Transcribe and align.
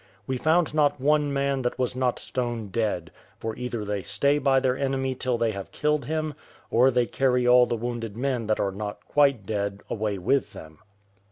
We 0.25 0.39
found 0.39 0.73
not 0.73 0.99
one 0.99 1.31
man 1.31 1.61
that 1.61 1.77
was 1.77 1.95
not 1.95 2.17
stone 2.17 2.69
dead; 2.69 3.11
for 3.39 3.55
either 3.55 3.85
they 3.85 4.01
stay 4.01 4.39
by 4.39 4.59
their 4.59 4.75
enemy 4.75 5.13
till 5.13 5.37
they 5.37 5.51
have 5.51 5.71
killed 5.71 6.05
him, 6.05 6.33
or 6.71 6.89
they 6.89 7.05
carry 7.05 7.47
all 7.47 7.67
the 7.67 7.77
wounded 7.77 8.17
men 8.17 8.47
that 8.47 8.59
are 8.59 8.71
not 8.71 9.05
quite 9.05 9.45
dead 9.45 9.81
away 9.91 10.17
with 10.17 10.53
them. 10.53 10.79